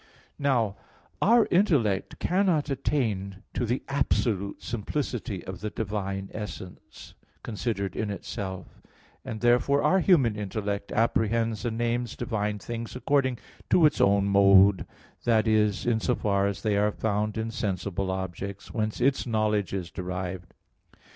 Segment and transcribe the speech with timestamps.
[0.39, 0.77] Now,
[1.21, 8.81] our intellect cannot attain to the absolute simplicity of the divine essence, considered in itself,
[9.23, 13.37] and therefore, our human intellect apprehends and names divine things, according
[13.69, 14.87] to its own mode,
[15.23, 19.71] that is in so far as they are found in sensible objects, whence its knowledge
[19.71, 20.55] is derived.